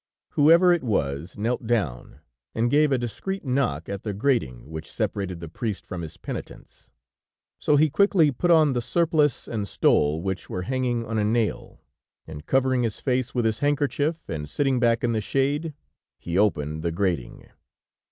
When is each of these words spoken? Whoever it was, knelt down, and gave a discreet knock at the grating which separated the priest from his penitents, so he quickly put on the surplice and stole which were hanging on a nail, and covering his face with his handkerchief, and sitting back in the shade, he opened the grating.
Whoever 0.29 0.73
it 0.73 0.81
was, 0.81 1.37
knelt 1.37 1.67
down, 1.67 2.21
and 2.55 2.71
gave 2.71 2.91
a 2.91 2.97
discreet 2.97 3.45
knock 3.45 3.87
at 3.87 4.01
the 4.01 4.15
grating 4.15 4.71
which 4.71 4.91
separated 4.91 5.39
the 5.39 5.47
priest 5.47 5.85
from 5.85 6.01
his 6.01 6.17
penitents, 6.17 6.89
so 7.59 7.75
he 7.75 7.91
quickly 7.91 8.31
put 8.31 8.49
on 8.49 8.73
the 8.73 8.81
surplice 8.81 9.47
and 9.47 9.67
stole 9.67 10.23
which 10.23 10.49
were 10.49 10.63
hanging 10.63 11.05
on 11.05 11.19
a 11.19 11.23
nail, 11.23 11.81
and 12.25 12.47
covering 12.47 12.81
his 12.81 12.99
face 12.99 13.35
with 13.35 13.45
his 13.45 13.59
handkerchief, 13.59 14.27
and 14.27 14.49
sitting 14.49 14.79
back 14.79 15.03
in 15.03 15.11
the 15.11 15.21
shade, 15.21 15.71
he 16.17 16.35
opened 16.35 16.81
the 16.81 16.91
grating. 16.91 17.47